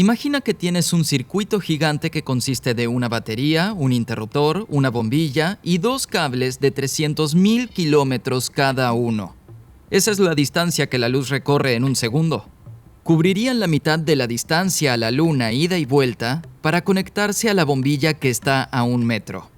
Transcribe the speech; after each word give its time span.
Imagina 0.00 0.40
que 0.40 0.54
tienes 0.54 0.94
un 0.94 1.04
circuito 1.04 1.60
gigante 1.60 2.10
que 2.10 2.24
consiste 2.24 2.72
de 2.72 2.88
una 2.88 3.10
batería, 3.10 3.74
un 3.74 3.92
interruptor, 3.92 4.64
una 4.70 4.88
bombilla 4.88 5.58
y 5.62 5.76
dos 5.76 6.06
cables 6.06 6.58
de 6.58 6.74
300.000 6.74 7.68
kilómetros 7.68 8.48
cada 8.48 8.94
uno. 8.94 9.36
Esa 9.90 10.10
es 10.10 10.18
la 10.18 10.34
distancia 10.34 10.88
que 10.88 10.96
la 10.96 11.10
luz 11.10 11.28
recorre 11.28 11.74
en 11.74 11.84
un 11.84 11.96
segundo. 11.96 12.48
Cubrirían 13.02 13.60
la 13.60 13.66
mitad 13.66 13.98
de 13.98 14.16
la 14.16 14.26
distancia 14.26 14.94
a 14.94 14.96
la 14.96 15.10
luna 15.10 15.52
ida 15.52 15.76
y 15.76 15.84
vuelta 15.84 16.40
para 16.62 16.82
conectarse 16.82 17.50
a 17.50 17.54
la 17.54 17.66
bombilla 17.66 18.14
que 18.14 18.30
está 18.30 18.62
a 18.62 18.84
un 18.84 19.04
metro. 19.04 19.50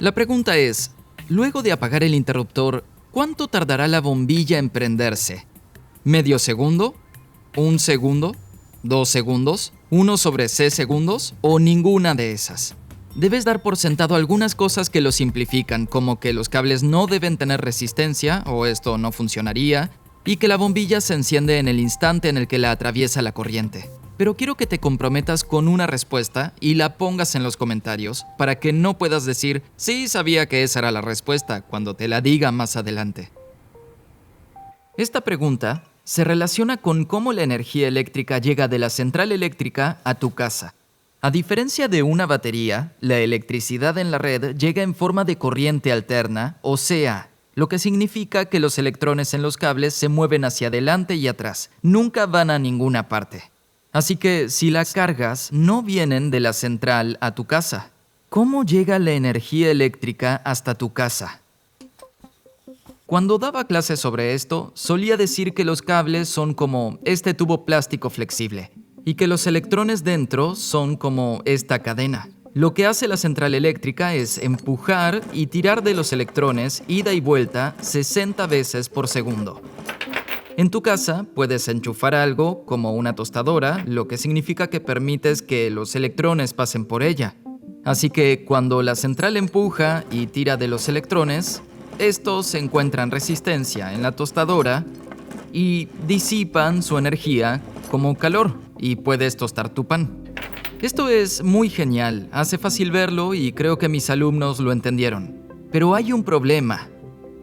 La 0.00 0.10
pregunta 0.10 0.56
es, 0.56 0.90
luego 1.28 1.62
de 1.62 1.70
apagar 1.70 2.02
el 2.02 2.16
interruptor, 2.16 2.82
¿cuánto 3.12 3.46
tardará 3.46 3.86
la 3.86 4.00
bombilla 4.00 4.58
en 4.58 4.70
prenderse? 4.70 5.46
¿Medio 6.02 6.40
segundo? 6.40 6.96
¿Un 7.54 7.78
segundo? 7.78 8.34
¿Dos 8.88 9.10
segundos? 9.10 9.74
¿Uno 9.90 10.16
sobre 10.16 10.48
c 10.48 10.70
segundos? 10.70 11.34
¿O 11.42 11.58
ninguna 11.58 12.14
de 12.14 12.32
esas? 12.32 12.74
Debes 13.14 13.44
dar 13.44 13.60
por 13.60 13.76
sentado 13.76 14.14
algunas 14.14 14.54
cosas 14.54 14.88
que 14.88 15.02
lo 15.02 15.12
simplifican, 15.12 15.84
como 15.84 16.18
que 16.18 16.32
los 16.32 16.48
cables 16.48 16.82
no 16.82 17.06
deben 17.06 17.36
tener 17.36 17.60
resistencia, 17.60 18.42
o 18.46 18.64
esto 18.64 18.96
no 18.96 19.12
funcionaría, 19.12 19.90
y 20.24 20.36
que 20.36 20.48
la 20.48 20.56
bombilla 20.56 21.02
se 21.02 21.12
enciende 21.12 21.58
en 21.58 21.68
el 21.68 21.80
instante 21.80 22.30
en 22.30 22.38
el 22.38 22.48
que 22.48 22.56
la 22.56 22.70
atraviesa 22.70 23.20
la 23.20 23.32
corriente. 23.32 23.90
Pero 24.16 24.38
quiero 24.38 24.54
que 24.54 24.66
te 24.66 24.78
comprometas 24.78 25.44
con 25.44 25.68
una 25.68 25.86
respuesta 25.86 26.54
y 26.58 26.76
la 26.76 26.96
pongas 26.96 27.34
en 27.34 27.42
los 27.42 27.58
comentarios 27.58 28.24
para 28.38 28.58
que 28.58 28.72
no 28.72 28.96
puedas 28.96 29.26
decir, 29.26 29.62
sí 29.76 30.08
sabía 30.08 30.48
que 30.48 30.62
esa 30.62 30.78
era 30.78 30.92
la 30.92 31.02
respuesta 31.02 31.60
cuando 31.60 31.92
te 31.92 32.08
la 32.08 32.22
diga 32.22 32.52
más 32.52 32.74
adelante. 32.74 33.30
Esta 34.96 35.20
pregunta 35.20 35.84
se 36.08 36.24
relaciona 36.24 36.78
con 36.78 37.04
cómo 37.04 37.34
la 37.34 37.42
energía 37.42 37.86
eléctrica 37.86 38.38
llega 38.38 38.66
de 38.66 38.78
la 38.78 38.88
central 38.88 39.30
eléctrica 39.30 40.00
a 40.04 40.14
tu 40.14 40.30
casa. 40.30 40.74
A 41.20 41.30
diferencia 41.30 41.86
de 41.86 42.02
una 42.02 42.24
batería, 42.24 42.94
la 43.00 43.18
electricidad 43.18 43.98
en 43.98 44.10
la 44.10 44.16
red 44.16 44.56
llega 44.56 44.82
en 44.82 44.94
forma 44.94 45.24
de 45.24 45.36
corriente 45.36 45.92
alterna, 45.92 46.56
o 46.62 46.78
sea, 46.78 47.28
lo 47.54 47.68
que 47.68 47.78
significa 47.78 48.46
que 48.46 48.58
los 48.58 48.78
electrones 48.78 49.34
en 49.34 49.42
los 49.42 49.58
cables 49.58 49.92
se 49.92 50.08
mueven 50.08 50.46
hacia 50.46 50.68
adelante 50.68 51.14
y 51.14 51.28
atrás, 51.28 51.68
nunca 51.82 52.24
van 52.24 52.48
a 52.48 52.58
ninguna 52.58 53.10
parte. 53.10 53.42
Así 53.92 54.16
que 54.16 54.48
si 54.48 54.70
las 54.70 54.94
cargas 54.94 55.50
no 55.52 55.82
vienen 55.82 56.30
de 56.30 56.40
la 56.40 56.54
central 56.54 57.18
a 57.20 57.34
tu 57.34 57.44
casa, 57.44 57.90
¿cómo 58.30 58.64
llega 58.64 58.98
la 58.98 59.12
energía 59.12 59.70
eléctrica 59.70 60.40
hasta 60.46 60.74
tu 60.74 60.90
casa? 60.94 61.42
Cuando 63.08 63.38
daba 63.38 63.64
clases 63.66 64.00
sobre 64.00 64.34
esto, 64.34 64.70
solía 64.74 65.16
decir 65.16 65.54
que 65.54 65.64
los 65.64 65.80
cables 65.80 66.28
son 66.28 66.52
como 66.52 66.98
este 67.06 67.32
tubo 67.32 67.64
plástico 67.64 68.10
flexible 68.10 68.70
y 69.02 69.14
que 69.14 69.26
los 69.26 69.46
electrones 69.46 70.04
dentro 70.04 70.54
son 70.54 70.94
como 70.98 71.40
esta 71.46 71.78
cadena. 71.78 72.28
Lo 72.52 72.74
que 72.74 72.84
hace 72.84 73.08
la 73.08 73.16
central 73.16 73.54
eléctrica 73.54 74.14
es 74.14 74.36
empujar 74.36 75.22
y 75.32 75.46
tirar 75.46 75.82
de 75.82 75.94
los 75.94 76.12
electrones 76.12 76.82
ida 76.86 77.14
y 77.14 77.20
vuelta 77.20 77.74
60 77.80 78.46
veces 78.46 78.90
por 78.90 79.08
segundo. 79.08 79.62
En 80.58 80.68
tu 80.68 80.82
casa 80.82 81.24
puedes 81.34 81.66
enchufar 81.68 82.14
algo 82.14 82.66
como 82.66 82.92
una 82.92 83.14
tostadora, 83.14 83.82
lo 83.86 84.06
que 84.06 84.18
significa 84.18 84.68
que 84.68 84.80
permites 84.80 85.40
que 85.40 85.70
los 85.70 85.96
electrones 85.96 86.52
pasen 86.52 86.84
por 86.84 87.02
ella. 87.02 87.36
Así 87.86 88.10
que 88.10 88.44
cuando 88.44 88.82
la 88.82 88.94
central 88.96 89.38
empuja 89.38 90.04
y 90.10 90.26
tira 90.26 90.58
de 90.58 90.68
los 90.68 90.90
electrones, 90.90 91.62
estos 91.98 92.54
encuentran 92.54 93.10
resistencia 93.10 93.92
en 93.92 94.02
la 94.02 94.12
tostadora 94.12 94.84
y 95.52 95.88
disipan 96.06 96.82
su 96.82 96.98
energía 96.98 97.60
como 97.90 98.16
calor 98.16 98.54
y 98.78 98.96
puedes 98.96 99.36
tostar 99.36 99.68
tu 99.68 99.86
pan. 99.86 100.24
Esto 100.80 101.08
es 101.08 101.42
muy 101.42 101.68
genial, 101.68 102.28
hace 102.30 102.56
fácil 102.56 102.92
verlo 102.92 103.34
y 103.34 103.52
creo 103.52 103.78
que 103.78 103.88
mis 103.88 104.10
alumnos 104.10 104.60
lo 104.60 104.70
entendieron. 104.70 105.36
Pero 105.72 105.94
hay 105.94 106.12
un 106.12 106.22
problema, 106.22 106.88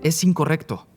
es 0.03 0.23
incorrecto. 0.23 0.88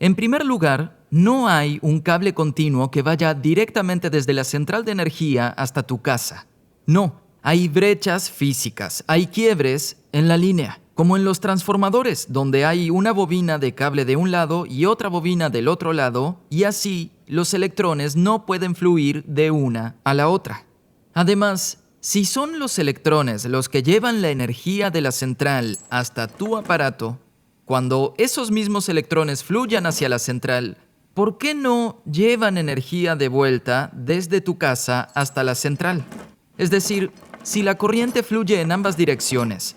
En 0.00 0.16
primer 0.16 0.44
lugar, 0.44 0.98
no 1.10 1.48
hay 1.48 1.78
un 1.82 2.00
cable 2.00 2.34
continuo 2.34 2.90
que 2.90 3.02
vaya 3.02 3.34
directamente 3.34 4.10
desde 4.10 4.32
la 4.32 4.44
central 4.44 4.84
de 4.84 4.92
energía 4.92 5.48
hasta 5.48 5.84
tu 5.84 6.02
casa. 6.02 6.48
No, 6.86 7.20
hay 7.42 7.68
brechas 7.68 8.28
físicas, 8.28 9.04
hay 9.06 9.28
quiebres 9.28 9.98
en 10.10 10.26
la 10.26 10.36
línea 10.36 10.81
como 10.94 11.16
en 11.16 11.24
los 11.24 11.40
transformadores, 11.40 12.26
donde 12.30 12.64
hay 12.64 12.90
una 12.90 13.12
bobina 13.12 13.58
de 13.58 13.74
cable 13.74 14.04
de 14.04 14.16
un 14.16 14.30
lado 14.30 14.66
y 14.66 14.84
otra 14.84 15.08
bobina 15.08 15.48
del 15.50 15.68
otro 15.68 15.92
lado, 15.92 16.40
y 16.50 16.64
así 16.64 17.12
los 17.26 17.54
electrones 17.54 18.16
no 18.16 18.44
pueden 18.46 18.74
fluir 18.74 19.24
de 19.24 19.50
una 19.50 19.96
a 20.04 20.14
la 20.14 20.28
otra. 20.28 20.66
Además, 21.14 21.78
si 22.00 22.24
son 22.24 22.58
los 22.58 22.78
electrones 22.78 23.44
los 23.44 23.68
que 23.68 23.82
llevan 23.82 24.22
la 24.22 24.30
energía 24.30 24.90
de 24.90 25.00
la 25.00 25.12
central 25.12 25.78
hasta 25.88 26.26
tu 26.28 26.56
aparato, 26.56 27.18
cuando 27.64 28.14
esos 28.18 28.50
mismos 28.50 28.88
electrones 28.88 29.44
fluyan 29.44 29.86
hacia 29.86 30.08
la 30.08 30.18
central, 30.18 30.78
¿por 31.14 31.38
qué 31.38 31.54
no 31.54 32.02
llevan 32.10 32.58
energía 32.58 33.16
de 33.16 33.28
vuelta 33.28 33.90
desde 33.94 34.40
tu 34.40 34.58
casa 34.58 35.08
hasta 35.14 35.44
la 35.44 35.54
central? 35.54 36.04
Es 36.58 36.70
decir, 36.70 37.12
si 37.42 37.62
la 37.62 37.76
corriente 37.76 38.22
fluye 38.22 38.60
en 38.60 38.72
ambas 38.72 38.96
direcciones, 38.96 39.76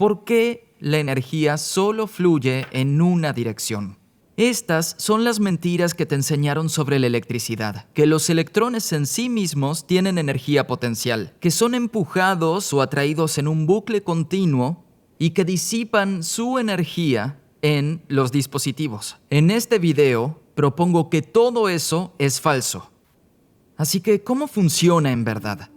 ¿Por 0.00 0.24
qué 0.24 0.74
la 0.78 0.96
energía 0.96 1.58
solo 1.58 2.06
fluye 2.06 2.66
en 2.72 3.02
una 3.02 3.34
dirección? 3.34 3.98
Estas 4.38 4.94
son 4.96 5.24
las 5.24 5.40
mentiras 5.40 5.92
que 5.92 6.06
te 6.06 6.14
enseñaron 6.14 6.70
sobre 6.70 6.98
la 6.98 7.06
electricidad, 7.06 7.86
que 7.92 8.06
los 8.06 8.30
electrones 8.30 8.94
en 8.94 9.06
sí 9.06 9.28
mismos 9.28 9.86
tienen 9.86 10.16
energía 10.16 10.66
potencial, 10.66 11.34
que 11.38 11.50
son 11.50 11.74
empujados 11.74 12.72
o 12.72 12.80
atraídos 12.80 13.36
en 13.36 13.46
un 13.46 13.66
bucle 13.66 14.02
continuo 14.02 14.86
y 15.18 15.32
que 15.32 15.44
disipan 15.44 16.22
su 16.22 16.58
energía 16.58 17.38
en 17.60 18.02
los 18.08 18.32
dispositivos. 18.32 19.18
En 19.28 19.50
este 19.50 19.78
video 19.78 20.40
propongo 20.54 21.10
que 21.10 21.20
todo 21.20 21.68
eso 21.68 22.14
es 22.18 22.40
falso. 22.40 22.90
Así 23.76 24.00
que, 24.00 24.24
¿cómo 24.24 24.48
funciona 24.48 25.12
en 25.12 25.24
verdad? 25.24 25.68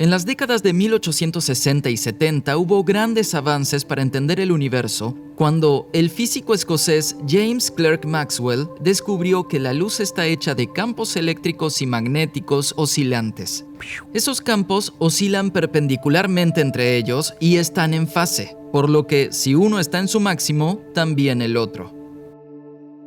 En 0.00 0.08
las 0.08 0.24
décadas 0.24 0.62
de 0.62 0.72
1860 0.72 1.90
y 1.90 1.98
70 1.98 2.56
hubo 2.56 2.82
grandes 2.84 3.34
avances 3.34 3.84
para 3.84 4.00
entender 4.00 4.40
el 4.40 4.50
universo 4.50 5.14
cuando 5.36 5.90
el 5.92 6.08
físico 6.08 6.54
escocés 6.54 7.16
James 7.28 7.70
Clerk 7.70 8.06
Maxwell 8.06 8.66
descubrió 8.80 9.46
que 9.46 9.60
la 9.60 9.74
luz 9.74 10.00
está 10.00 10.24
hecha 10.24 10.54
de 10.54 10.72
campos 10.72 11.16
eléctricos 11.16 11.82
y 11.82 11.86
magnéticos 11.86 12.72
oscilantes. 12.78 13.66
Esos 14.14 14.40
campos 14.40 14.94
oscilan 15.00 15.50
perpendicularmente 15.50 16.62
entre 16.62 16.96
ellos 16.96 17.34
y 17.38 17.56
están 17.56 17.92
en 17.92 18.08
fase, 18.08 18.56
por 18.72 18.88
lo 18.88 19.06
que 19.06 19.28
si 19.32 19.54
uno 19.54 19.78
está 19.78 19.98
en 19.98 20.08
su 20.08 20.18
máximo, 20.18 20.80
también 20.94 21.42
el 21.42 21.58
otro. 21.58 21.94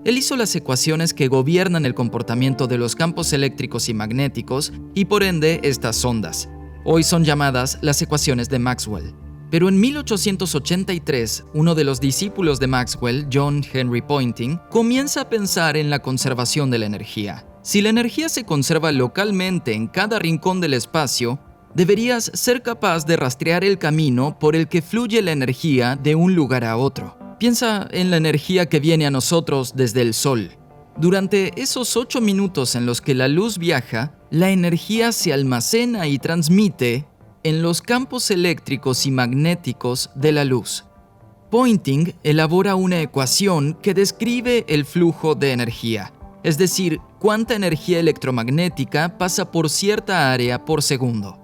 Él 0.05 0.15
hizo 0.15 0.35
las 0.37 0.55
ecuaciones 0.55 1.15
que 1.15 1.27
gobiernan 1.27 1.87
el 1.87 1.95
comportamiento 1.95 2.67
de 2.67 2.77
los 2.77 2.95
campos 2.95 3.33
eléctricos 3.33 3.89
y 3.89 3.95
magnéticos 3.95 4.73
y 4.93 5.05
por 5.05 5.23
ende 5.23 5.59
estas 5.63 6.05
ondas, 6.05 6.49
Hoy 6.85 7.03
son 7.03 7.23
llamadas 7.23 7.77
las 7.79 8.01
ecuaciones 8.01 8.49
de 8.49 8.59
Maxwell. 8.59 9.15
Pero 9.49 9.69
en 9.69 9.79
1883, 9.79 11.45
uno 11.53 11.75
de 11.75 11.85
los 11.85 12.01
discípulos 12.01 12.59
de 12.59 12.67
Maxwell, 12.67 13.25
John 13.31 13.63
Henry 13.71 14.01
Poynting, 14.01 14.59
comienza 14.69 15.21
a 15.21 15.29
pensar 15.29 15.77
en 15.77 15.89
la 15.89 15.99
conservación 15.99 16.69
de 16.69 16.79
la 16.79 16.85
energía. 16.85 17.45
Si 17.61 17.81
la 17.81 17.87
energía 17.87 18.27
se 18.27 18.43
conserva 18.43 18.91
localmente 18.91 19.73
en 19.73 19.87
cada 19.87 20.19
rincón 20.19 20.59
del 20.59 20.73
espacio, 20.73 21.39
deberías 21.73 22.29
ser 22.33 22.61
capaz 22.61 23.05
de 23.05 23.15
rastrear 23.15 23.63
el 23.63 23.77
camino 23.77 24.37
por 24.37 24.53
el 24.53 24.67
que 24.67 24.81
fluye 24.81 25.21
la 25.21 25.31
energía 25.31 25.95
de 25.95 26.15
un 26.15 26.35
lugar 26.35 26.65
a 26.65 26.75
otro. 26.75 27.17
Piensa 27.39 27.87
en 27.91 28.11
la 28.11 28.17
energía 28.17 28.65
que 28.65 28.81
viene 28.81 29.05
a 29.05 29.11
nosotros 29.11 29.73
desde 29.73 30.01
el 30.01 30.13
Sol. 30.13 30.51
Durante 30.97 31.59
esos 31.59 31.95
ocho 31.95 32.19
minutos 32.19 32.75
en 32.75 32.85
los 32.85 32.99
que 32.99 33.15
la 33.15 33.27
luz 33.27 33.57
viaja, 33.57 34.13
la 34.33 34.49
energía 34.49 35.11
se 35.11 35.31
almacena 35.31 36.07
y 36.07 36.17
transmite 36.17 37.05
en 37.43 37.61
los 37.61 37.83
campos 37.83 38.31
eléctricos 38.31 39.05
y 39.05 39.11
magnéticos 39.11 40.09
de 40.15 40.31
la 40.31 40.43
luz. 40.43 40.85
Pointing 41.51 42.15
elabora 42.23 42.73
una 42.73 42.99
ecuación 42.99 43.77
que 43.79 43.93
describe 43.93 44.65
el 44.67 44.85
flujo 44.85 45.35
de 45.35 45.51
energía, 45.51 46.13
es 46.41 46.57
decir, 46.57 46.99
cuánta 47.19 47.53
energía 47.53 47.99
electromagnética 47.99 49.19
pasa 49.19 49.51
por 49.51 49.69
cierta 49.69 50.33
área 50.33 50.65
por 50.65 50.81
segundo. 50.81 51.37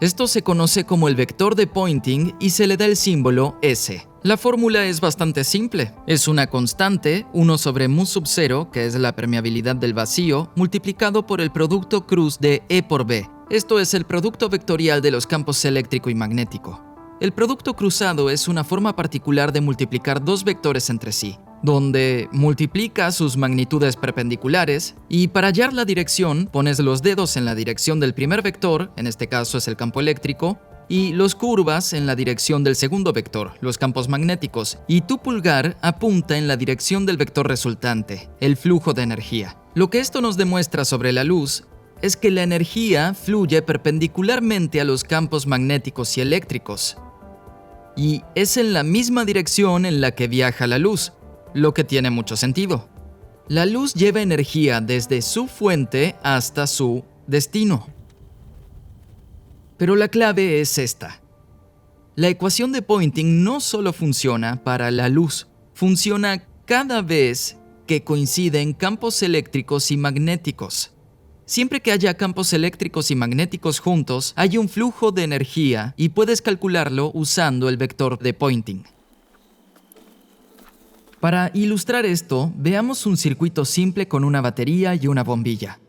Esto 0.00 0.26
se 0.26 0.42
conoce 0.42 0.82
como 0.82 1.06
el 1.06 1.14
vector 1.14 1.54
de 1.54 1.68
Pointing 1.68 2.34
y 2.40 2.50
se 2.50 2.66
le 2.66 2.76
da 2.76 2.86
el 2.86 2.96
símbolo 2.96 3.56
S. 3.62 4.08
La 4.26 4.38
fórmula 4.38 4.86
es 4.86 5.02
bastante 5.02 5.44
simple. 5.44 5.92
Es 6.06 6.28
una 6.28 6.46
constante, 6.46 7.26
1 7.34 7.58
sobre 7.58 7.88
mu 7.88 8.06
sub 8.06 8.26
0, 8.26 8.70
que 8.72 8.86
es 8.86 8.94
la 8.94 9.14
permeabilidad 9.14 9.76
del 9.76 9.92
vacío, 9.92 10.50
multiplicado 10.56 11.26
por 11.26 11.42
el 11.42 11.52
producto 11.52 12.06
cruz 12.06 12.38
de 12.38 12.62
E 12.70 12.82
por 12.82 13.04
B. 13.04 13.28
Esto 13.50 13.78
es 13.78 13.92
el 13.92 14.06
producto 14.06 14.48
vectorial 14.48 15.02
de 15.02 15.10
los 15.10 15.26
campos 15.26 15.62
eléctrico 15.66 16.08
y 16.08 16.14
magnético. 16.14 16.82
El 17.20 17.32
producto 17.32 17.74
cruzado 17.74 18.30
es 18.30 18.48
una 18.48 18.64
forma 18.64 18.96
particular 18.96 19.52
de 19.52 19.60
multiplicar 19.60 20.24
dos 20.24 20.42
vectores 20.42 20.88
entre 20.88 21.12
sí. 21.12 21.36
donde 21.62 22.28
multiplica 22.30 23.10
sus 23.10 23.38
magnitudes 23.38 23.96
perpendiculares 23.96 24.96
y 25.08 25.28
para 25.28 25.48
hallar 25.48 25.72
la 25.72 25.86
dirección 25.86 26.46
pones 26.52 26.78
los 26.78 27.00
dedos 27.00 27.38
en 27.38 27.46
la 27.46 27.54
dirección 27.54 28.00
del 28.00 28.12
primer 28.12 28.42
vector, 28.42 28.92
en 28.98 29.06
este 29.06 29.28
caso 29.28 29.56
es 29.56 29.66
el 29.66 29.74
campo 29.74 30.00
eléctrico, 30.00 30.58
y 30.88 31.12
los 31.12 31.34
curvas 31.34 31.92
en 31.92 32.06
la 32.06 32.16
dirección 32.16 32.64
del 32.64 32.76
segundo 32.76 33.12
vector, 33.12 33.52
los 33.60 33.78
campos 33.78 34.08
magnéticos, 34.08 34.78
y 34.86 35.02
tu 35.02 35.18
pulgar 35.18 35.76
apunta 35.80 36.36
en 36.36 36.48
la 36.48 36.56
dirección 36.56 37.06
del 37.06 37.16
vector 37.16 37.48
resultante, 37.48 38.28
el 38.40 38.56
flujo 38.56 38.92
de 38.92 39.02
energía. 39.02 39.56
Lo 39.74 39.90
que 39.90 40.00
esto 40.00 40.20
nos 40.20 40.36
demuestra 40.36 40.84
sobre 40.84 41.12
la 41.12 41.24
luz 41.24 41.64
es 42.02 42.16
que 42.16 42.30
la 42.30 42.42
energía 42.42 43.14
fluye 43.14 43.62
perpendicularmente 43.62 44.80
a 44.80 44.84
los 44.84 45.04
campos 45.04 45.46
magnéticos 45.46 46.16
y 46.18 46.20
eléctricos, 46.20 46.96
y 47.96 48.22
es 48.34 48.56
en 48.56 48.72
la 48.72 48.82
misma 48.82 49.24
dirección 49.24 49.86
en 49.86 50.00
la 50.00 50.12
que 50.12 50.28
viaja 50.28 50.66
la 50.66 50.78
luz, 50.78 51.12
lo 51.54 51.72
que 51.72 51.84
tiene 51.84 52.10
mucho 52.10 52.36
sentido. 52.36 52.88
La 53.48 53.66
luz 53.66 53.94
lleva 53.94 54.22
energía 54.22 54.80
desde 54.80 55.22
su 55.22 55.46
fuente 55.46 56.16
hasta 56.22 56.66
su 56.66 57.04
destino. 57.26 57.86
Pero 59.76 59.96
la 59.96 60.08
clave 60.08 60.60
es 60.60 60.78
esta. 60.78 61.20
La 62.16 62.28
ecuación 62.28 62.70
de 62.72 62.82
Poynting 62.82 63.42
no 63.42 63.58
solo 63.60 63.92
funciona 63.92 64.62
para 64.62 64.90
la 64.90 65.08
luz, 65.08 65.48
funciona 65.74 66.44
cada 66.64 67.02
vez 67.02 67.56
que 67.86 68.04
coinciden 68.04 68.72
campos 68.72 69.22
eléctricos 69.22 69.90
y 69.90 69.96
magnéticos. 69.96 70.92
Siempre 71.44 71.80
que 71.80 71.92
haya 71.92 72.14
campos 72.14 72.52
eléctricos 72.52 73.10
y 73.10 73.16
magnéticos 73.16 73.80
juntos, 73.80 74.32
hay 74.36 74.56
un 74.56 74.68
flujo 74.68 75.12
de 75.12 75.24
energía 75.24 75.92
y 75.96 76.10
puedes 76.10 76.40
calcularlo 76.40 77.10
usando 77.12 77.68
el 77.68 77.76
vector 77.76 78.18
de 78.18 78.32
Poynting. 78.32 78.84
Para 81.20 81.50
ilustrar 81.52 82.06
esto, 82.06 82.52
veamos 82.56 83.06
un 83.06 83.16
circuito 83.16 83.64
simple 83.64 84.08
con 84.08 84.24
una 84.24 84.40
batería 84.40 84.94
y 84.94 85.06
una 85.06 85.24
bombilla. 85.24 85.80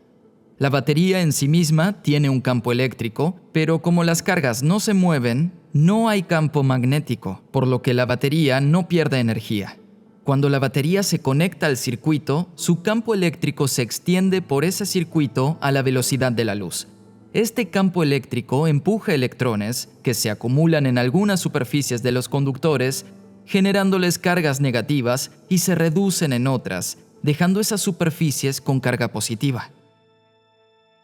La 0.58 0.70
batería 0.70 1.20
en 1.20 1.32
sí 1.32 1.48
misma 1.48 2.00
tiene 2.00 2.30
un 2.30 2.40
campo 2.40 2.72
eléctrico, 2.72 3.36
pero 3.52 3.82
como 3.82 4.04
las 4.04 4.22
cargas 4.22 4.62
no 4.62 4.80
se 4.80 4.94
mueven, 4.94 5.52
no 5.74 6.08
hay 6.08 6.22
campo 6.22 6.62
magnético, 6.62 7.42
por 7.50 7.66
lo 7.66 7.82
que 7.82 7.92
la 7.92 8.06
batería 8.06 8.62
no 8.62 8.88
pierde 8.88 9.20
energía. 9.20 9.76
Cuando 10.24 10.48
la 10.48 10.58
batería 10.58 11.02
se 11.02 11.18
conecta 11.18 11.66
al 11.66 11.76
circuito, 11.76 12.48
su 12.54 12.80
campo 12.80 13.12
eléctrico 13.12 13.68
se 13.68 13.82
extiende 13.82 14.40
por 14.40 14.64
ese 14.64 14.86
circuito 14.86 15.58
a 15.60 15.70
la 15.72 15.82
velocidad 15.82 16.32
de 16.32 16.46
la 16.46 16.54
luz. 16.54 16.88
Este 17.34 17.68
campo 17.68 18.02
eléctrico 18.02 18.66
empuja 18.66 19.12
electrones, 19.12 19.90
que 20.02 20.14
se 20.14 20.30
acumulan 20.30 20.86
en 20.86 20.96
algunas 20.96 21.38
superficies 21.38 22.02
de 22.02 22.12
los 22.12 22.30
conductores, 22.30 23.04
generándoles 23.44 24.18
cargas 24.18 24.62
negativas 24.62 25.32
y 25.50 25.58
se 25.58 25.74
reducen 25.74 26.32
en 26.32 26.46
otras, 26.46 26.96
dejando 27.22 27.60
esas 27.60 27.82
superficies 27.82 28.62
con 28.62 28.80
carga 28.80 29.08
positiva. 29.08 29.70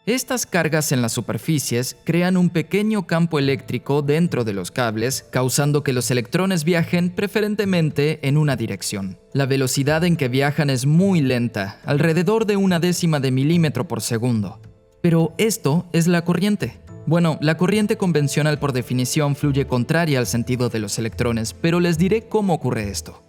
Estas 0.05 0.45
cargas 0.45 0.91
en 0.91 1.01
las 1.01 1.13
superficies 1.13 1.95
crean 2.03 2.35
un 2.35 2.49
pequeño 2.49 3.07
campo 3.07 3.39
eléctrico 3.39 4.01
dentro 4.01 4.43
de 4.43 4.51
los 4.51 4.69
cables, 4.69 5.25
causando 5.31 5.81
que 5.81 5.93
los 5.93 6.11
electrones 6.11 6.65
viajen 6.65 7.09
preferentemente 7.09 8.19
en 8.27 8.35
una 8.35 8.57
dirección. 8.57 9.17
La 9.31 9.45
velocidad 9.45 10.03
en 10.03 10.17
que 10.17 10.27
viajan 10.27 10.69
es 10.69 10.85
muy 10.85 11.21
lenta, 11.21 11.79
alrededor 11.85 12.45
de 12.45 12.57
una 12.57 12.81
décima 12.81 13.21
de 13.21 13.31
milímetro 13.31 13.87
por 13.87 14.01
segundo. 14.01 14.59
Pero 15.01 15.33
esto 15.37 15.85
es 15.93 16.07
la 16.07 16.25
corriente. 16.25 16.81
Bueno, 17.05 17.37
la 17.39 17.55
corriente 17.55 17.95
convencional 17.95 18.59
por 18.59 18.73
definición 18.73 19.37
fluye 19.37 19.67
contraria 19.67 20.19
al 20.19 20.27
sentido 20.27 20.67
de 20.67 20.79
los 20.79 20.99
electrones, 20.99 21.53
pero 21.53 21.79
les 21.79 21.97
diré 21.97 22.23
cómo 22.27 22.55
ocurre 22.55 22.89
esto. 22.89 23.23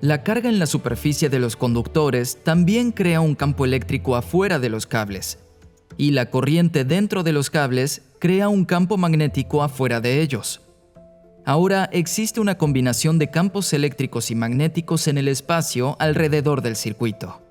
La 0.00 0.22
carga 0.22 0.48
en 0.48 0.58
la 0.58 0.64
superficie 0.64 1.28
de 1.28 1.38
los 1.38 1.56
conductores 1.56 2.38
también 2.42 2.92
crea 2.92 3.20
un 3.20 3.34
campo 3.34 3.66
eléctrico 3.66 4.16
afuera 4.16 4.58
de 4.58 4.70
los 4.70 4.86
cables, 4.86 5.38
y 5.96 6.12
la 6.12 6.30
corriente 6.30 6.84
dentro 6.84 7.22
de 7.22 7.32
los 7.32 7.50
cables 7.50 8.02
crea 8.18 8.48
un 8.48 8.64
campo 8.64 8.96
magnético 8.96 9.62
afuera 9.62 10.00
de 10.00 10.20
ellos. 10.20 10.62
Ahora 11.44 11.88
existe 11.92 12.40
una 12.40 12.58
combinación 12.58 13.18
de 13.18 13.30
campos 13.30 13.72
eléctricos 13.72 14.30
y 14.30 14.34
magnéticos 14.34 15.08
en 15.08 15.18
el 15.18 15.28
espacio 15.28 15.96
alrededor 15.98 16.60
del 16.60 16.76
circuito. 16.76 17.42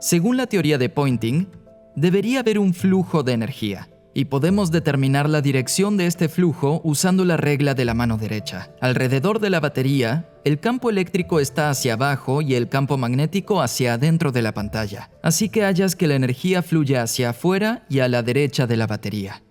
Según 0.00 0.36
la 0.36 0.46
teoría 0.46 0.78
de 0.78 0.88
Poynting, 0.88 1.48
debería 1.94 2.40
haber 2.40 2.58
un 2.58 2.74
flujo 2.74 3.22
de 3.22 3.32
energía, 3.32 3.88
y 4.14 4.26
podemos 4.26 4.70
determinar 4.70 5.28
la 5.28 5.42
dirección 5.42 5.96
de 5.96 6.06
este 6.06 6.28
flujo 6.28 6.80
usando 6.84 7.24
la 7.24 7.36
regla 7.36 7.74
de 7.74 7.84
la 7.84 7.94
mano 7.94 8.16
derecha. 8.16 8.70
Alrededor 8.80 9.40
de 9.40 9.50
la 9.50 9.60
batería, 9.60 10.30
el 10.44 10.60
campo 10.60 10.88
eléctrico 10.88 11.40
está 11.40 11.68
hacia 11.68 11.94
abajo 11.94 12.40
y 12.40 12.54
el 12.54 12.68
campo 12.68 12.96
magnético 12.96 13.60
hacia 13.60 13.94
adentro 13.94 14.30
de 14.30 14.42
la 14.42 14.54
pantalla, 14.54 15.10
así 15.22 15.48
que 15.48 15.64
hallas 15.64 15.96
que 15.96 16.06
la 16.06 16.14
energía 16.14 16.62
fluye 16.62 16.96
hacia 16.96 17.30
afuera 17.30 17.84
y 17.90 17.98
a 17.98 18.08
la 18.08 18.22
derecha 18.22 18.66
de 18.66 18.76
la 18.76 18.86
batería. 18.86 19.42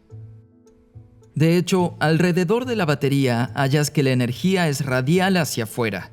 De 1.36 1.58
hecho, 1.58 1.96
alrededor 2.00 2.66
de 2.66 2.76
la 2.76 2.86
batería 2.86 3.52
hallas 3.56 3.92
que 3.92 4.04
la 4.04 4.12
energía 4.12 4.70
es 4.70 4.86
radial 4.86 5.38
hacia 5.38 5.64
afuera. 5.66 6.12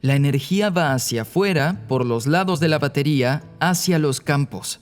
La 0.00 0.14
energía 0.14 0.70
va 0.70 0.92
hacia 0.92 1.22
afuera 1.22 1.82
por 1.88 2.06
los 2.06 2.26
lados 2.26 2.60
de 2.60 2.68
la 2.68 2.78
batería 2.78 3.42
hacia 3.58 3.98
los 3.98 4.20
campos. 4.20 4.80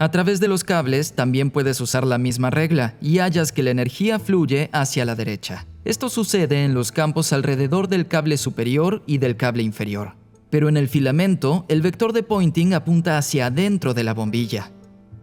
A 0.00 0.12
través 0.12 0.38
de 0.38 0.46
los 0.46 0.62
cables 0.62 1.14
también 1.14 1.50
puedes 1.50 1.80
usar 1.80 2.06
la 2.06 2.18
misma 2.18 2.50
regla 2.50 2.94
y 3.00 3.18
hallas 3.18 3.50
que 3.50 3.64
la 3.64 3.70
energía 3.70 4.20
fluye 4.20 4.70
hacia 4.72 5.04
la 5.04 5.16
derecha. 5.16 5.66
Esto 5.84 6.08
sucede 6.08 6.64
en 6.64 6.72
los 6.72 6.92
campos 6.92 7.32
alrededor 7.32 7.88
del 7.88 8.06
cable 8.06 8.36
superior 8.36 9.02
y 9.06 9.18
del 9.18 9.36
cable 9.36 9.64
inferior. 9.64 10.12
Pero 10.50 10.68
en 10.68 10.76
el 10.76 10.88
filamento, 10.88 11.66
el 11.68 11.82
vector 11.82 12.12
de 12.12 12.22
Poynting 12.22 12.74
apunta 12.74 13.18
hacia 13.18 13.46
adentro 13.46 13.92
de 13.92 14.04
la 14.04 14.14
bombilla. 14.14 14.70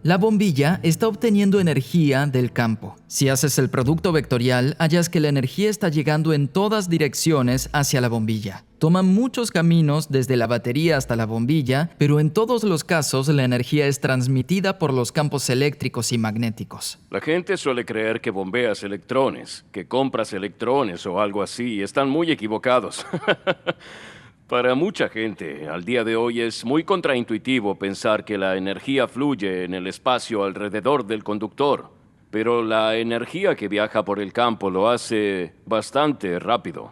La 0.06 0.19
bombilla 0.19 0.80
está 0.84 1.07
obteniendo 1.07 1.60
energía 1.60 2.28
del 2.28 2.54
campo. 2.54 2.96
Si 3.07 3.28
haces 3.28 3.57
el 3.57 3.72
producto 3.72 4.12
vectorial, 4.12 4.75
hallas 4.78 5.10
que 5.10 5.19
la 5.19 5.30
energía 5.30 5.68
está 5.68 5.90
llegando 5.90 6.31
en 6.31 6.48
todas 6.48 6.92
direcciones 6.92 7.72
hacia 7.74 8.02
la 8.02 8.07
bombilla. 8.07 8.66
Toma 8.78 9.02
muchos 9.02 9.50
caminos 9.50 10.12
desde 10.12 10.38
la 10.38 10.46
batería 10.46 10.98
hasta 10.98 11.16
la 11.16 11.25
bombilla, 11.25 11.90
pero 11.98 12.19
en 12.19 12.30
todos 12.30 12.63
los 12.63 12.84
casos 12.84 13.30
la 13.30 13.46
energía 13.46 13.88
es 13.88 14.00
transmitida 14.00 14.78
por 14.78 14.94
los 14.94 15.12
campos 15.12 15.50
eléctricos 15.50 16.12
y 16.12 16.19
magnéticos. 16.19 17.00
La 17.10 17.19
gente 17.19 17.58
suele 17.58 17.84
creer 17.84 18.22
que 18.22 18.30
bombeas 18.30 18.84
electrones, 18.84 19.66
que 19.72 19.88
compras 19.88 20.34
electrones 20.34 21.08
o 21.08 21.19
algo 21.19 21.42
así, 21.42 21.78
y 21.78 21.81
están 21.81 22.10
muy 22.12 22.30
equivocados. 22.30 23.08
Para 24.47 24.75
mucha 24.75 25.09
gente, 25.09 25.68
al 25.68 25.86
día 25.86 26.03
de 26.03 26.15
hoy 26.15 26.39
es 26.39 26.63
muy 26.63 26.83
contraintuitivo 26.83 27.80
pensar 27.80 28.24
que 28.24 28.38
la 28.38 28.56
energía 28.56 29.07
fluye 29.07 29.63
en 29.63 29.74
el 29.74 29.88
espacio 29.88 30.44
alrededor 30.44 31.07
del 31.07 31.24
conductor, 31.24 31.89
pero 32.29 32.62
la 32.62 32.96
energía 32.96 33.55
que 33.55 33.67
viaja 33.67 34.05
por 34.05 34.20
el 34.20 34.34
campo 34.34 34.70
lo 34.70 34.88
hace 34.88 35.53
bastante 35.65 36.38
rápido. 36.38 36.91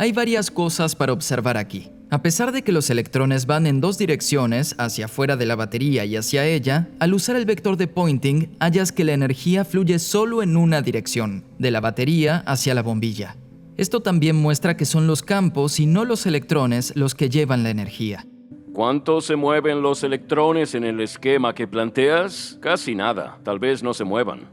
Hay 0.00 0.10
varias 0.10 0.50
cosas 0.50 0.96
para 0.96 1.12
observar 1.12 1.56
aquí. 1.56 1.92
A 2.10 2.22
pesar 2.22 2.50
de 2.50 2.62
que 2.62 2.72
los 2.72 2.90
electrones 2.90 3.46
van 3.46 3.64
en 3.68 3.80
dos 3.80 3.96
direcciones, 3.96 4.74
hacia 4.78 5.04
afuera 5.04 5.36
de 5.36 5.46
la 5.46 5.54
batería 5.54 6.04
y 6.04 6.16
hacia 6.16 6.44
ella, 6.44 6.88
al 6.98 7.14
usar 7.14 7.36
el 7.36 7.46
vector 7.46 7.76
de 7.76 7.86
Poynting, 7.86 8.56
hallas 8.58 8.90
que 8.90 9.04
la 9.04 9.12
energía 9.12 9.64
fluye 9.64 10.00
solo 10.00 10.42
en 10.42 10.56
una 10.56 10.82
dirección, 10.82 11.44
de 11.60 11.70
la 11.70 11.80
batería 11.80 12.42
hacia 12.46 12.74
la 12.74 12.82
bombilla. 12.82 13.36
Esto 13.76 14.00
también 14.00 14.36
muestra 14.36 14.76
que 14.76 14.84
son 14.84 15.06
los 15.06 15.22
campos 15.22 15.80
y 15.80 15.86
no 15.86 16.04
los 16.04 16.26
electrones 16.26 16.92
los 16.94 17.14
que 17.14 17.30
llevan 17.30 17.62
la 17.62 17.70
energía. 17.70 18.26
¿Cuánto 18.72 19.20
se 19.20 19.36
mueven 19.36 19.82
los 19.82 20.02
electrones 20.02 20.74
en 20.74 20.84
el 20.84 21.00
esquema 21.00 21.54
que 21.54 21.66
planteas? 21.66 22.58
Casi 22.60 22.94
nada, 22.94 23.38
tal 23.42 23.58
vez 23.58 23.82
no 23.82 23.92
se 23.92 24.04
muevan. 24.04 24.48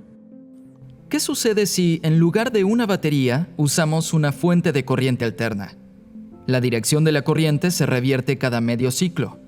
¿Qué 1.09 1.19
sucede 1.19 1.65
si 1.65 1.99
en 2.03 2.19
lugar 2.19 2.51
de 2.51 2.63
una 2.63 2.85
batería 2.85 3.49
usamos 3.57 4.13
una 4.13 4.31
fuente 4.31 4.71
de 4.71 4.85
corriente 4.85 5.25
alterna? 5.25 5.75
La 6.47 6.61
dirección 6.61 7.03
de 7.03 7.11
la 7.11 7.23
corriente 7.23 7.71
se 7.71 7.85
revierte 7.85 8.37
cada 8.37 8.61
medio 8.61 8.91
ciclo. 8.91 9.39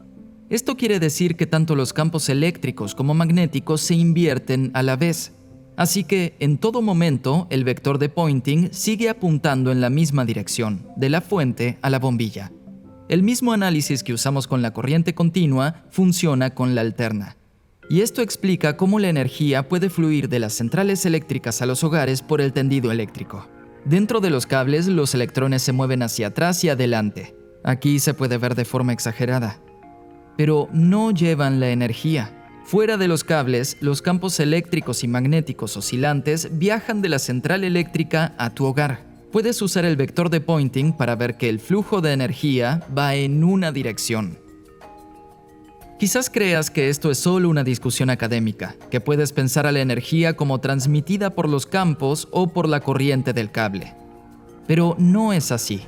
Esto 0.49 0.75
quiere 0.75 0.99
decir 0.99 1.35
que 1.35 1.47
tanto 1.47 1.75
los 1.75 1.93
campos 1.93 2.29
eléctricos 2.29 2.95
como 2.95 3.13
magnéticos 3.13 3.81
se 3.81 3.95
invierten 3.95 4.71
a 4.73 4.83
la 4.83 4.95
vez. 4.95 5.33
Así 5.81 6.03
que 6.03 6.35
en 6.37 6.59
todo 6.59 6.83
momento 6.83 7.47
el 7.49 7.63
vector 7.63 7.97
de 7.97 8.07
Poynting 8.07 8.71
sigue 8.71 9.09
apuntando 9.09 9.71
en 9.71 9.81
la 9.81 9.89
misma 9.89 10.25
dirección, 10.25 10.85
de 10.95 11.09
la 11.09 11.21
fuente 11.21 11.79
a 11.81 11.89
la 11.89 11.97
bombilla. 11.97 12.51
El 13.09 13.23
mismo 13.23 13.51
análisis 13.51 14.03
que 14.03 14.13
usamos 14.13 14.45
con 14.45 14.61
la 14.61 14.73
corriente 14.73 15.15
continua 15.15 15.83
funciona 15.89 16.51
con 16.51 16.75
la 16.75 16.81
alterna. 16.81 17.35
Y 17.89 18.01
esto 18.01 18.21
explica 18.21 18.77
cómo 18.77 18.99
la 18.99 19.09
energía 19.09 19.67
puede 19.67 19.89
fluir 19.89 20.29
de 20.29 20.37
las 20.37 20.53
centrales 20.53 21.03
eléctricas 21.07 21.63
a 21.63 21.65
los 21.65 21.83
hogares 21.83 22.21
por 22.21 22.41
el 22.41 22.53
tendido 22.53 22.91
eléctrico. 22.91 23.47
Dentro 23.83 24.19
de 24.19 24.29
los 24.29 24.45
cables 24.45 24.85
los 24.85 25.15
electrones 25.15 25.63
se 25.63 25.71
mueven 25.71 26.03
hacia 26.03 26.27
atrás 26.27 26.63
y 26.63 26.69
adelante. 26.69 27.35
Aquí 27.63 27.97
se 27.97 28.13
puede 28.13 28.37
ver 28.37 28.53
de 28.53 28.65
forma 28.65 28.93
exagerada. 28.93 29.59
Pero 30.37 30.69
no 30.73 31.09
llevan 31.09 31.59
la 31.59 31.71
energía. 31.71 32.40
Fuera 32.65 32.97
de 32.97 33.07
los 33.07 33.23
cables, 33.23 33.77
los 33.81 34.01
campos 34.01 34.39
eléctricos 34.39 35.03
y 35.03 35.07
magnéticos 35.07 35.75
oscilantes 35.75 36.57
viajan 36.57 37.01
de 37.01 37.09
la 37.09 37.19
central 37.19 37.63
eléctrica 37.63 38.33
a 38.37 38.51
tu 38.51 38.65
hogar. 38.65 39.09
puedes 39.31 39.61
usar 39.61 39.85
el 39.85 39.95
vector 39.95 40.29
de 40.29 40.41
Poynting 40.41 40.91
para 40.91 41.15
ver 41.15 41.37
que 41.37 41.47
el 41.47 41.61
flujo 41.61 42.01
de 42.01 42.11
energía 42.11 42.85
va 42.97 43.15
en 43.15 43.45
una 43.45 43.71
dirección. 43.71 44.37
Quizás 46.01 46.29
creas 46.29 46.69
que 46.69 46.89
esto 46.89 47.11
es 47.11 47.19
solo 47.19 47.47
una 47.47 47.63
discusión 47.63 48.09
académica, 48.09 48.75
que 48.89 48.99
puedes 48.99 49.31
pensar 49.31 49.67
a 49.67 49.71
la 49.71 49.81
energía 49.81 50.35
como 50.35 50.59
transmitida 50.59 51.29
por 51.29 51.47
los 51.47 51.65
campos 51.65 52.27
o 52.31 52.47
por 52.47 52.67
la 52.67 52.81
corriente 52.81 53.33
del 53.33 53.51
cable. 53.51 53.93
Pero 54.67 54.95
no 54.97 55.31
es 55.31 55.51
así. 55.51 55.83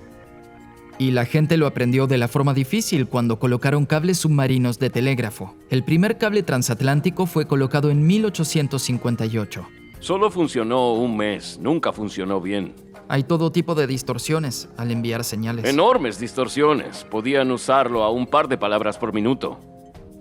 Y 0.99 1.11
la 1.11 1.25
gente 1.25 1.57
lo 1.57 1.67
aprendió 1.67 2.07
de 2.07 2.17
la 2.17 2.27
forma 2.27 2.53
difícil 2.53 3.07
cuando 3.07 3.39
colocaron 3.39 3.85
cables 3.85 4.19
submarinos 4.19 4.79
de 4.79 4.89
telégrafo. 4.89 5.55
El 5.69 5.83
primer 5.83 6.17
cable 6.17 6.43
transatlántico 6.43 7.25
fue 7.25 7.47
colocado 7.47 7.89
en 7.89 8.05
1858. 8.05 9.67
Solo 9.99 10.29
funcionó 10.29 10.93
un 10.93 11.17
mes, 11.17 11.57
nunca 11.61 11.93
funcionó 11.93 12.41
bien. 12.41 12.75
Hay 13.09 13.23
todo 13.23 13.51
tipo 13.51 13.75
de 13.75 13.87
distorsiones 13.87 14.69
al 14.77 14.91
enviar 14.91 15.23
señales. 15.23 15.65
Enormes 15.65 16.19
distorsiones. 16.19 17.05
Podían 17.09 17.51
usarlo 17.51 18.03
a 18.03 18.11
un 18.11 18.27
par 18.27 18.47
de 18.47 18.57
palabras 18.57 18.97
por 18.97 19.13
minuto. 19.13 19.59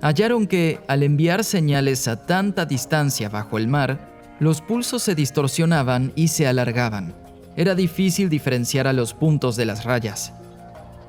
Hallaron 0.01 0.47
que, 0.47 0.81
al 0.89 1.03
enviar 1.03 1.45
señales 1.45 2.09
a 2.09 2.27
tanta 2.27 2.67
distancia 2.67 3.29
bajo 3.29 3.57
el 3.57 3.69
mar, 3.69 4.13
los 4.41 4.61
pulsos 4.61 5.03
se 5.03 5.15
distorsionaban 5.15 6.13
y 6.17 6.29
se 6.29 6.47
alargaban. 6.47 7.15
Era 7.55 7.75
difícil 7.75 8.29
diferenciar 8.29 8.87
a 8.87 8.93
los 8.93 9.15
puntos 9.15 9.57
de 9.57 9.67
las 9.67 9.85
rayas. 9.85 10.33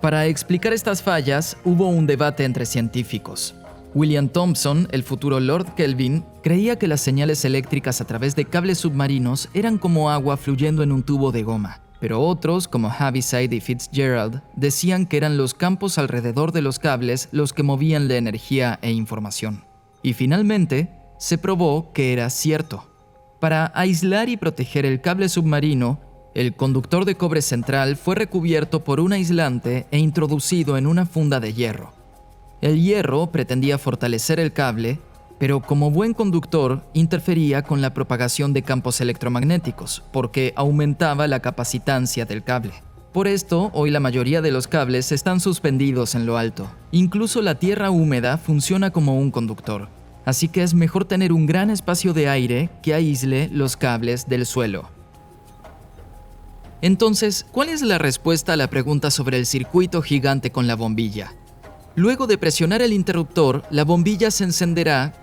Para 0.03 0.25
explicar 0.25 0.74
estas 0.74 1.01
fallas, 1.01 1.55
hubo 1.63 1.88
un 1.88 2.05
debate 2.05 2.43
entre 2.43 2.65
científicos. 2.65 3.55
William 3.95 4.27
Thompson, 4.27 4.86
el 4.91 5.01
futuro 5.01 5.39
Lord 5.39 5.75
Kelvin, 5.75 6.25
creía 6.43 6.77
que 6.77 6.89
las 6.89 7.00
señales 7.00 7.45
eléctricas 7.45 8.01
a 8.01 8.05
través 8.05 8.36
de 8.36 8.43
cables 8.43 8.79
submarinos 8.79 9.48
eran 9.53 9.77
como 9.77 10.12
agua 10.12 10.36
fluyendo 10.36 10.83
en 10.83 10.91
un 10.91 11.03
tubo 11.03 11.31
de 11.31 11.43
goma, 11.43 11.79
pero 12.01 12.19
otros, 12.19 12.67
como 12.67 12.91
Haviside 12.91 13.55
y 13.55 13.62
Fitzgerald, 13.62 14.41
decían 14.57 15.05
que 15.05 15.15
eran 15.15 15.38
los 15.38 15.53
campos 15.53 15.98
alrededor 15.98 16.51
de 16.51 16.63
los 16.63 16.79
cables 16.79 17.29
los 17.31 17.53
que 17.53 17.63
movían 17.63 18.10
la 18.10 18.17
energía 18.17 18.79
e 18.81 18.91
información. 18.91 19.63
Y 20.01 20.12
finalmente, 20.12 20.89
se 21.17 21.38
probó 21.38 21.93
que 21.93 22.12
era 22.12 22.29
cierto. 22.29 22.91
Para 23.39 23.72
aislar 23.74 24.27
y 24.27 24.36
proteger 24.36 24.86
el 24.86 25.00
cable 25.00 25.29
submarino, 25.29 26.01
el 26.35 26.55
conductor 26.55 27.05
de 27.05 27.15
cobre 27.15 27.41
central 27.41 27.95
fue 27.95 28.15
recubierto 28.15 28.83
por 28.83 28.99
un 28.99 29.13
aislante 29.13 29.85
e 29.91 29.99
introducido 29.99 30.77
en 30.77 30.87
una 30.87 31.05
funda 31.05 31.39
de 31.39 31.53
hierro. 31.53 31.93
El 32.61 32.81
hierro 32.81 33.27
pretendía 33.27 33.77
fortalecer 33.77 34.39
el 34.39 34.51
cable, 34.53 34.99
pero 35.37 35.61
como 35.61 35.91
buen 35.91 36.13
conductor 36.13 36.81
interfería 36.93 37.61
con 37.61 37.81
la 37.81 37.93
propagación 37.93 38.53
de 38.53 38.63
campos 38.63 39.01
electromagnéticos, 39.01 40.03
porque 40.11 40.53
aumentaba 40.55 41.27
la 41.27 41.41
capacitancia 41.41 42.25
del 42.25 42.43
cable. 42.43 42.73
Por 43.11 43.27
esto, 43.27 43.69
hoy 43.73 43.91
la 43.91 43.99
mayoría 43.99 44.41
de 44.41 44.51
los 44.51 44.67
cables 44.67 45.11
están 45.11 45.39
suspendidos 45.39 46.15
en 46.15 46.25
lo 46.25 46.37
alto. 46.37 46.67
Incluso 46.91 47.43
la 47.43 47.59
tierra 47.59 47.91
húmeda 47.91 48.39
funciona 48.39 48.89
como 48.89 49.19
un 49.19 49.29
conductor, 49.29 49.89
así 50.25 50.47
que 50.47 50.63
es 50.63 50.73
mejor 50.73 51.05
tener 51.05 51.31
un 51.31 51.45
gran 51.45 51.69
espacio 51.69 52.13
de 52.13 52.27
aire 52.27 52.71
que 52.81 52.95
aísle 52.95 53.49
los 53.51 53.77
cables 53.77 54.27
del 54.27 54.47
suelo. 54.47 54.92
Entonces, 56.83 57.45
¿cuál 57.49 57.69
es 57.69 57.81
la 57.81 57.97
respuesta 57.97 58.51
a 58.51 58.57
la 58.57 58.69
pregunta 58.69 59.09
sobre 59.09 59.37
el 59.37 59.45
circuito 59.45 60.01
gigante 60.01 60.51
con 60.51 60.67
la 60.67 60.75
bombilla? 60.75 61.33
Luego 61.95 62.27
de 62.27 62.37
presionar 62.37 62.81
el 62.81 62.91
interruptor, 62.91 63.63
la 63.69 63.85
bombilla 63.85 64.31
se 64.31 64.43
encenderá 64.43 65.13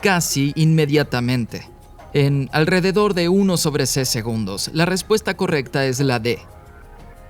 casi 0.00 0.52
inmediatamente. 0.54 1.68
En 2.14 2.48
alrededor 2.52 3.14
de 3.14 3.28
1 3.28 3.56
sobre 3.56 3.86
6 3.86 4.08
segundos, 4.08 4.70
la 4.72 4.84
respuesta 4.84 5.36
correcta 5.36 5.86
es 5.86 5.98
la 5.98 6.20
D. 6.20 6.38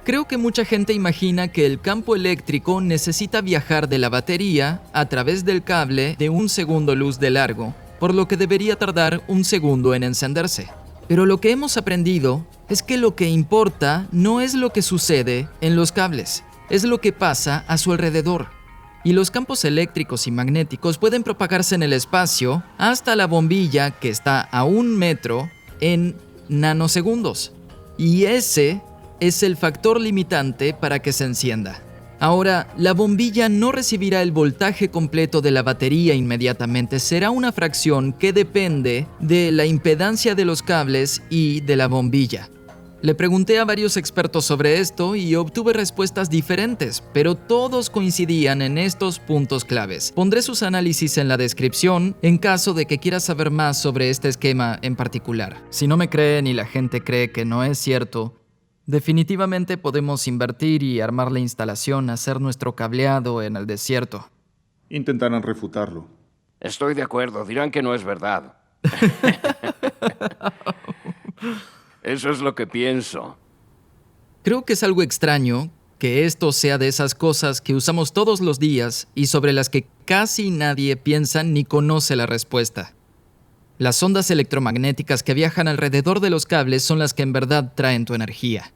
Creo 0.05 0.29
que 0.29 0.37
mucha 0.37 0.67
gente 0.67 0.93
imagina 0.93 1.49
que 1.49 1.65
el 1.65 1.81
campo 1.81 2.15
eléctrico 2.15 2.83
necesita 2.83 3.41
viajar 3.41 3.89
de 3.89 3.99
la 3.99 4.11
batería 4.11 4.83
a 4.93 5.07
través 5.09 5.47
del 5.47 5.65
cable 5.65 6.15
de 6.19 6.29
un 6.29 6.51
segundo 6.51 6.95
luz 6.95 7.19
de 7.19 7.31
largo, 7.31 7.75
por 7.99 8.15
lo 8.15 8.29
que 8.29 8.37
debería 8.37 8.77
tardar 8.77 9.23
un 9.29 9.47
segundo 9.47 9.95
en 9.95 10.03
encenderse. 10.03 10.69
Pero 11.09 11.25
lo 11.25 11.41
que 11.41 11.51
hemos 11.51 11.77
aprendido 11.77 12.47
es 12.69 12.83
que 12.83 12.99
lo 12.99 13.17
que 13.17 13.29
importa 13.29 14.07
no 14.13 14.41
es 14.43 14.55
lo 14.55 14.71
que 14.71 14.83
sucede 14.83 15.49
en 15.63 15.75
los 15.75 15.91
cables, 15.91 16.45
es 16.69 16.85
lo 16.85 17.01
que 17.01 17.13
pasa 17.13 17.65
a 17.67 17.79
su 17.79 17.93
alrededor. 17.93 18.49
Y 19.05 19.15
los 19.15 19.31
campos 19.31 19.65
eléctricos 19.65 20.27
y 20.27 20.31
magnéticos 20.31 20.99
pueden 20.99 21.23
propagarse 21.23 21.75
en 21.75 21.83
el 21.83 21.95
espacio 21.95 22.63
hasta 22.77 23.17
la 23.17 23.27
bombilla 23.27 23.91
que 23.91 24.11
está 24.11 24.41
a 24.43 24.65
un 24.65 24.97
metro 24.99 25.51
en 25.81 26.17
nanosegundos. 26.49 27.53
Y 27.97 28.25
ese 28.25 28.83
es 29.19 29.43
el 29.43 29.57
factor 29.57 30.01
limitante 30.01 30.75
para 30.75 30.99
que 30.99 31.13
se 31.13 31.25
encienda. 31.25 31.83
Ahora, 32.21 32.73
la 32.77 32.95
bombilla 32.95 33.49
no 33.49 33.71
recibirá 33.71 34.23
el 34.23 34.33
voltaje 34.33 34.91
completo 34.91 35.41
de 35.41 35.53
la 35.53 35.63
batería 35.63 36.15
inmediatamente, 36.15 36.99
será 36.99 37.31
una 37.31 37.53
fracción 37.53 38.13
que 38.13 38.33
depende 38.33 39.07
de 39.21 39.53
la 39.53 39.67
impedancia 39.67 40.35
de 40.35 40.45
los 40.45 40.63
cables 40.63 41.23
y 41.31 41.61
de 41.61 41.77
la 41.77 41.87
bombilla. 41.87 42.49
Le 43.01 43.15
pregunté 43.15 43.61
a 43.61 43.65
varios 43.65 43.97
expertos 43.97 44.45
sobre 44.45 44.81
esto 44.81 45.15
y 45.15 45.37
obtuve 45.37 45.73
respuestas 45.73 46.29
diferentes, 46.29 47.01
pero 47.15 47.37
todos 47.37 47.91
coincidían 47.91 48.61
en 48.61 48.77
estos 48.77 49.21
puntos 49.21 49.65
claves. 49.65 50.11
Pondré 50.11 50.43
sus 50.43 50.65
análisis 50.65 51.17
en 51.17 51.29
la 51.29 51.37
descripción 51.37 52.17
en 52.23 52.39
caso 52.39 52.75
de 52.75 52.87
que 52.87 52.99
quieras 52.99 53.23
saber 53.23 53.53
más 53.53 53.81
sobre 53.81 54.11
este 54.11 54.27
esquema 54.29 54.81
en 54.83 54.97
particular. 54.97 55.63
Si 55.71 55.87
no 55.87 55.97
me 55.97 56.09
creen 56.09 56.49
y 56.49 56.55
la 56.55 56.67
gente 56.67 57.01
cree 57.01 57.31
que 57.31 57.45
no 57.45 57.63
es 57.63 57.79
cierto, 57.79 58.35
Definitivamente 58.89 59.77
podemos 59.77 60.27
invertir 60.27 60.83
y 60.83 61.03
armar 61.03 61.31
la 61.31 61.41
instalación, 61.41 62.09
hacer 62.09 62.41
nuestro 62.41 62.75
cableado 62.75 63.43
en 63.43 63.55
el 63.57 63.67
desierto. 63.67 64.31
Intentarán 64.89 65.43
refutarlo. 65.43 66.09
Estoy 66.59 66.95
de 66.95 67.03
acuerdo, 67.03 67.45
dirán 67.45 67.71
que 67.71 67.83
no 67.83 67.95
es 67.95 68.03
verdad. 68.03 68.55
Eso 72.03 72.31
es 72.31 72.41
lo 72.41 72.55
que 72.55 72.67
pienso. 72.67 73.37
Creo 74.43 74.65
que 74.65 74.73
es 74.73 74.83
algo 74.83 75.03
extraño 75.03 75.71
que 75.99 76.25
esto 76.25 76.51
sea 76.53 76.79
de 76.79 76.89
esas 76.89 77.15
cosas 77.15 77.61
que 77.61 77.75
usamos 77.75 78.15
todos 78.15 78.41
los 78.41 78.59
días 78.59 79.09
y 79.15 79.27
sobre 79.27 79.53
las 79.53 79.69
que 79.69 79.87
casi 80.07 80.49
nadie 80.49 80.97
piensa 80.97 81.43
ni 81.43 81.67
conoce 81.67 82.17
la 82.17 82.25
respuesta. 82.25 82.95
Las 83.77 84.03
ondas 84.03 84.31
electromagnéticas 84.31 85.23
que 85.23 85.35
viajan 85.35 85.69
alrededor 85.69 86.21
de 86.21 86.31
los 86.31 86.47
cables 86.47 86.85
son 86.85 86.99
las 86.99 87.13
que 87.13 87.23
en 87.23 87.35
verdad 87.35 87.75
traen 87.77 88.07
tu 88.07 88.15
energía. 88.15 88.73